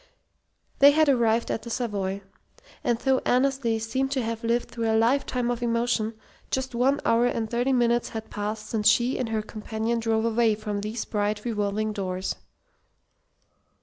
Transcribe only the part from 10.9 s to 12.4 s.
bright revolving doors.